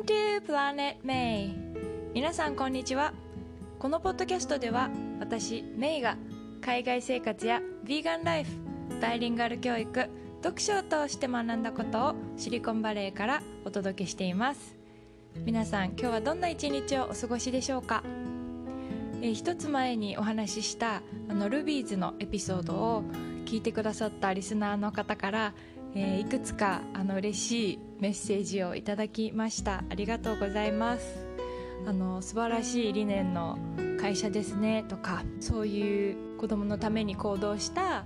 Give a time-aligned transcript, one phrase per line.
[0.00, 1.52] Welcome to Planet May.
[2.14, 3.12] 皆さんこんにちは。
[3.78, 4.88] このポッドキャストでは
[5.20, 6.16] 私メイが
[6.62, 8.50] 海外生活やヴィーガンライフ
[9.02, 10.08] バイリンガル教育
[10.42, 14.74] 読書を通して学んだことをシリコンバレーからお届けしています。
[15.44, 18.02] 皆さん今日はどんな一日をお過ごしでしょうか？
[19.20, 23.02] えー一つ前にお話ししたあのルビーズのエピソードを
[23.44, 25.52] 聞いてくださったリスナーの方から、
[25.94, 29.84] えーいくつかあの嬉しいメッセージをいただきました。
[29.90, 31.18] ありがとうございます。
[31.86, 33.58] あの素晴らしい理念の
[34.00, 38.04] 会社ですねとかそういう子供のために行動した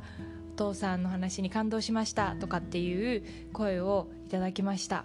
[0.55, 5.05] お父さんの話に感動しましたとかっていう声をいただきました、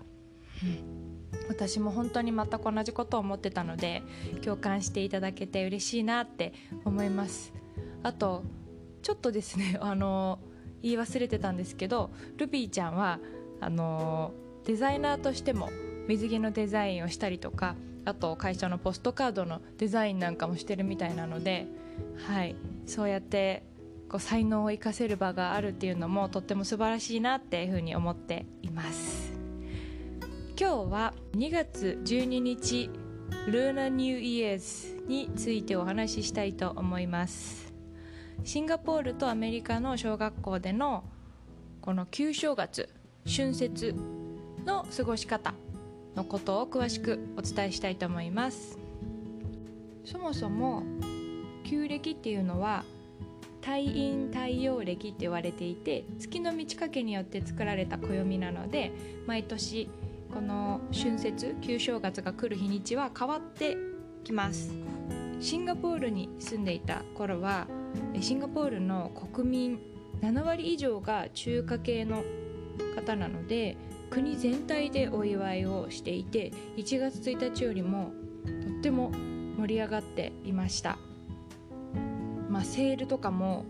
[0.63, 0.65] う
[0.95, 0.99] ん
[1.47, 4.03] 私も本当に全く同じことを思ってたので
[4.43, 6.53] 共感していただけて嬉しいなって
[6.85, 7.53] 思います。
[8.03, 8.43] あと
[9.01, 10.39] ちょっとですねあの
[10.81, 13.19] 言い忘れてたんですけどルビーちゃんは
[13.61, 14.33] あの
[14.65, 15.69] デザイナーとしても
[16.07, 21.67] 水着のデザインをしたりとかあと会社のポストカードのデザインなんかもしてるみたいなので、
[22.27, 23.63] はい、そうやって
[24.09, 29.29] こう才能を生かせる場があるっていうのもとっても素晴らしいなっていうふうに思っています。
[30.59, 32.89] 今日は2月12日
[33.47, 37.68] ルーナニューイヤーズについてお話ししたいと思います。
[38.43, 41.03] シンガポールとアメリカの小学校での
[41.81, 42.89] この旧正月
[43.25, 43.93] 春節
[44.65, 45.53] の過ごし方
[46.15, 48.77] のことを詳しくお伝えしたいと思います。
[50.05, 50.83] そもそも
[51.63, 52.83] 旧暦っていうのは
[53.61, 58.91] 太陰太陽暦って言われていて月の満ち欠けによって作られた暦なので
[59.27, 59.89] 毎年
[60.33, 63.77] この春節旧正月が来る日にちは変わって
[64.23, 64.73] きます。
[65.39, 67.67] シンガポールに住んでいた頃は
[68.19, 69.79] シンガポールの国民
[70.21, 72.23] 7割以上が中華系の
[72.95, 73.77] 方なので
[74.09, 78.11] 国全体でお祝いをしていて1月1日よりも
[78.45, 79.11] とっても
[79.57, 80.97] 盛り上がっていました。
[82.49, 83.65] まあセールとかも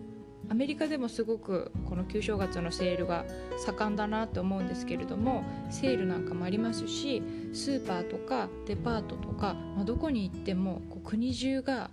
[0.50, 3.26] アメリカでもすごくこの旧正月のセールが
[3.58, 7.22] 盛んだなと思うんですけれどもセールなんかもありますし
[7.54, 11.92] スーパーとかデパートとか、まあ、どこに行ってもこう国中が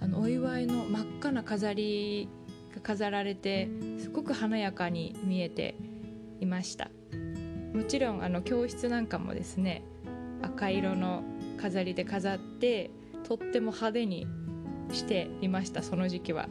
[0.00, 2.28] あのお祝いの真っ赤な飾り
[2.74, 3.68] が飾られて
[3.98, 5.74] すごく華やかに見えて
[6.40, 6.90] いました。
[7.74, 9.82] もちろんあの教室なんかもですね
[10.42, 11.22] 赤色の
[11.56, 12.90] 飾りで飾って
[13.28, 14.26] とっても派手に
[14.90, 16.48] していましたその時期は。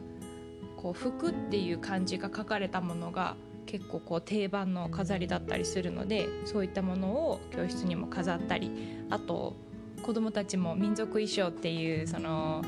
[0.80, 8.70] こう服っていう漢字が書かれたものが結構こう定番の飾りだったりするのでそういったものを教室にも飾ったり
[9.10, 9.56] あと
[10.02, 12.62] 子どもたちも民族衣装っていうその、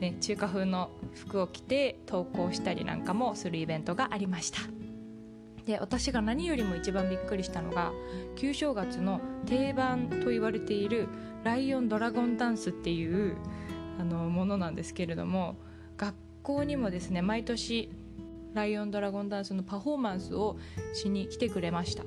[0.00, 4.58] ね、中華風の服を着て登校したりなんかもするイベントがありました。
[5.66, 7.92] で私が何よりも一番びっくりしたのが
[8.36, 11.08] 旧正月の定番と言われている
[11.42, 13.36] ライオンドラゴンダンスっていう
[13.98, 15.56] あのものなんですけれども
[15.96, 17.90] 学校にもですね毎年
[18.52, 20.58] ライオンドラゴンダンスのパフォーマンスを
[20.92, 22.04] しに来てくれました。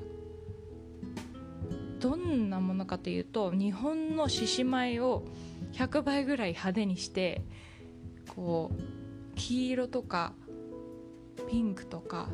[2.00, 5.24] どんなものかというと日本の獅子舞を
[5.72, 7.42] 100倍ぐらい派手にして
[8.38, 10.32] こう黄色とか
[11.50, 12.28] ピンクとか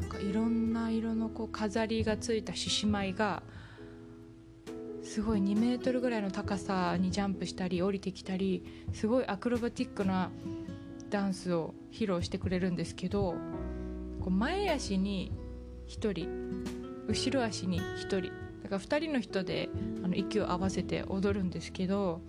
[0.00, 3.44] なんかいろんな色のこう飾りがついた獅子舞が
[5.04, 10.32] すごい2メートルぐらいの高さにジャンプしたり降りてきたりすごいアクロバティックな
[11.10, 13.36] ダンスを披露してくれるんですけど
[14.20, 15.30] こう前足に
[15.88, 16.64] 1人
[17.06, 18.32] 後ろ足に1人
[18.64, 19.68] だから2人の人で
[20.04, 22.20] あの息を合わせて踊るんですけど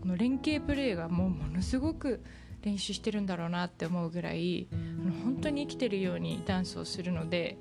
[0.00, 2.22] この連携プレーがもうものすごく
[2.62, 7.58] 練習してるんだろうなって思うぐらいあの本当に生きてるようにダンスをするので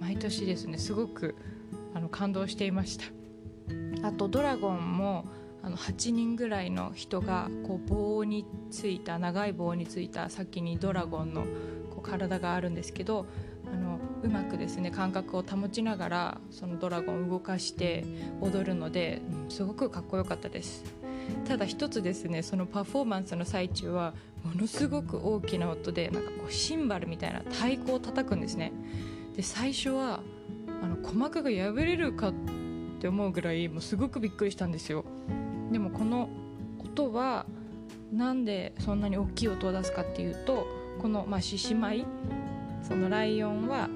[0.00, 1.34] 毎年ですねすごく
[1.94, 3.04] あの感動していました。
[4.02, 5.24] あとドラゴンも
[5.62, 11.44] あの8人ぐらいの人がこう棒についた長い棒についた先にドラゴンの
[11.90, 13.26] こう体があるんですけど
[13.72, 18.04] あのうまくですね感覚を保ちながらそのドラゴンを動かして
[18.42, 20.84] 踊るので、すごくかっこよかったです。
[21.46, 28.72] ただ一つですねそのパフォーマンスの最中はものすごく大きな音でなんかこうシンバルみたいな太鼓を叩くんですね。
[29.36, 30.20] で最初は
[30.82, 32.34] あの鼓膜が破れるかっ
[33.00, 35.04] て思うぐらいもうすごくびっくりしたんですよ。
[35.72, 36.28] でもこの
[36.78, 37.46] 音は
[38.12, 40.66] なんでそんなに大きい音を出すかっていうと
[41.00, 42.06] このまあ獅子舞
[42.82, 43.88] そのライオンは、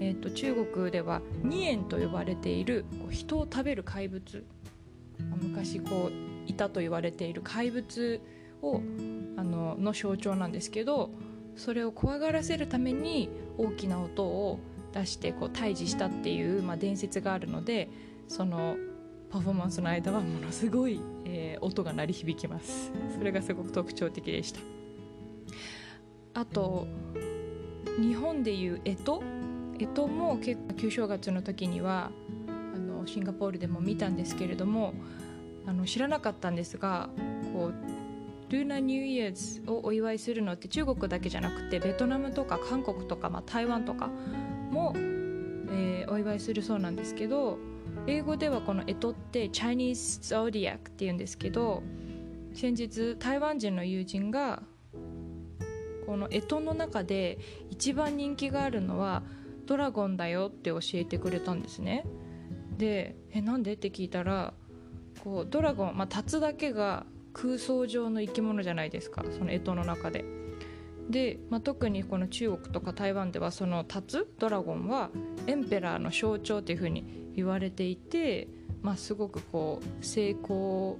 [0.00, 4.44] えー、と中国では二円と呼ばれている人を食べる怪物。
[5.42, 8.20] 昔こういたと言われている怪物
[8.62, 8.80] を
[9.36, 11.10] あのの象徴なんですけど
[11.56, 14.58] それを怖がらせるために大きな音を
[14.92, 17.88] 出してこう退治したっていう、まあ、伝説があるので
[18.26, 18.76] その
[19.30, 22.90] パフォーマンスの間はものすごい、えー、音が鳴り響きます。
[23.16, 24.60] それがすごく特徴的でした。
[26.34, 26.86] あと
[28.00, 29.86] 日本でいう干支？
[29.86, 32.10] 干支も結構旧正月の時には
[32.74, 34.94] あのシンガポールでも見たんですけれども
[35.66, 37.10] あの知らなかったんですが
[37.52, 44.06] こうルーナニューイヤーズをお祝いするのって中国だけじゃなくてベトナムとか韓国とか、まあ、台湾とか
[44.70, 47.58] も、えー、お祝いするそうなんですけど
[48.06, 51.82] 英語ではこの干支って Chinese Zodiac っていうんですけど
[52.54, 54.62] 先日台湾人の友人が
[56.06, 57.38] この干支の中で
[57.70, 59.22] 一番人気があるのは
[59.66, 62.06] ドラゴンだよって教えてくれたんですね。
[62.78, 63.74] でえなんで？
[63.74, 64.54] って聞いたら
[65.28, 67.04] こうドラゴン、まあ、立つだけが
[67.34, 70.24] 空想上の生き物じゃないですかその干支の中で。
[71.10, 75.10] で、まあ、特にこの中国とか台湾ではその立つドラゴンは
[75.46, 78.48] エンペラーの象徴っていうふうに言われていて、
[78.82, 80.98] まあ、すごくこう成功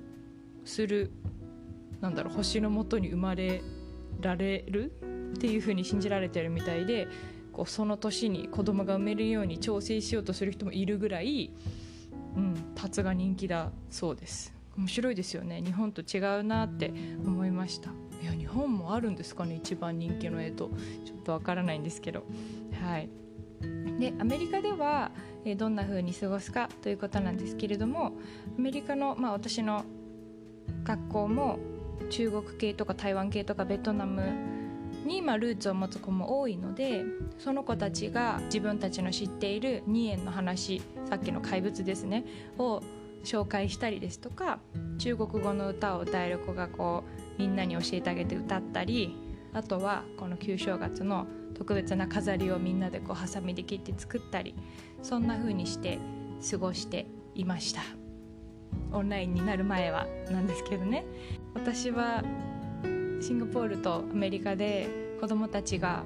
[0.64, 1.10] する
[2.00, 3.62] なんだろう星のもとに生まれ
[4.20, 4.92] られる
[5.34, 7.08] っていうふうに信じられてるみたいで
[7.52, 11.50] こうその年に子供が産めるように調整しようとする人もいるぐらい、
[12.36, 14.54] うん、タツが人気だそうです。
[14.76, 15.60] 面白いですよね。
[15.62, 16.92] 日本と違うなって
[17.24, 17.90] 思いました。
[18.22, 20.70] いや日本もあるんですかね一番人気の絵と。
[21.04, 22.24] ちょっとわからないんですけど。
[22.80, 23.08] はい。
[23.98, 25.10] でアメリカでは、
[25.44, 28.12] えどんな風に過ごすかということなんですけれども
[28.56, 29.84] アメリカの、まあ、私の
[30.84, 31.58] 学校も
[32.10, 34.57] 中国系とか台湾系とかベトナム
[35.04, 37.04] に、まあ、ルーツを持つ子も多いので
[37.38, 42.24] その子たちが自分たちの知っている二円の話さっきの怪物ですね
[42.58, 42.82] を
[43.24, 44.58] 紹介したりですとか
[44.98, 47.04] 中国語の歌を歌える子がこ
[47.36, 49.16] うみんなに教えてあげて歌ったり
[49.52, 54.54] あとはこの旧正月の特別な飾りをみんなでこうハサミで切って作ったり
[55.02, 55.98] そんな風にして
[56.50, 57.82] 過ごしていました。
[58.92, 61.04] オンラインになる前はなんですけどね。
[61.54, 62.22] 私は
[63.20, 66.04] シンガポールとアメリカで子どもたちが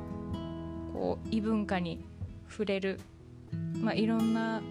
[0.93, 2.05] こう異文化に
[2.49, 3.01] 触れる、
[3.81, 4.63] まあ、いろんな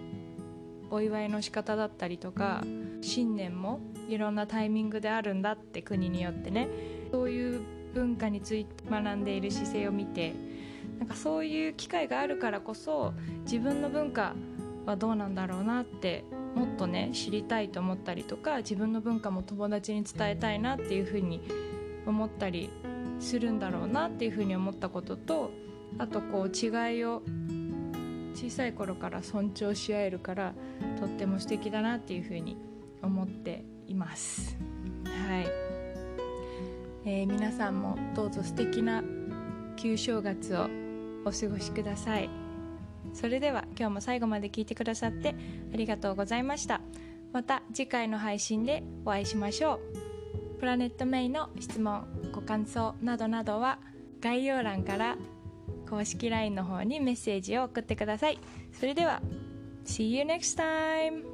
[0.90, 2.62] お祝いの仕方だったりとか
[3.00, 6.68] 信念もいろんなタイミングであるんだって国によってね。
[7.12, 7.60] そういう
[7.94, 10.32] 文化について学んでいる姿勢を見て
[10.98, 13.12] なんかそういう機会があるからこそ
[13.44, 14.34] 自分の文化
[14.86, 16.24] はどうなんだろうなって
[16.54, 21.42] もっとね知りたいと思ったりとか自分の文化も友達に伝えたいなっていうふうに
[22.06, 22.70] 思ったり
[23.18, 25.50] するんだろうなっていうふうに思ったことと
[25.98, 27.22] あとこう違いを
[28.34, 30.54] 小さい頃から尊重し合えるから
[30.98, 32.56] とっても素敵だなっていうふうに
[33.02, 34.56] 思っています。
[35.04, 35.46] はい、
[37.04, 39.02] えー、皆さんもどうぞ素敵な
[39.76, 40.68] 旧正月を
[41.24, 42.30] お過ごしください。
[43.12, 45.34] それでは今日も最後まで聞いてくださって
[45.72, 46.80] ありがとうございました。
[47.32, 50.11] また次回の配信でお会いしましょう。
[50.62, 53.80] プラネットメイの質問ご感想などなどは
[54.20, 55.16] 概要欄から
[55.90, 58.38] 公式 LINE の方にメッセージを送ってください
[58.72, 59.20] それでは
[59.84, 61.31] See you next time!